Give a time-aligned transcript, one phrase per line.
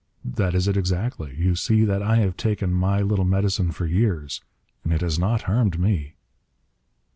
[0.25, 1.35] That is it exactly.
[1.37, 4.41] You see that I have taken my little medicine for years,
[4.83, 6.15] and it has not harmed me."